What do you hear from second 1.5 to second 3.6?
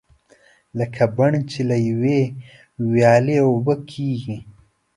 چې له یوې ویالې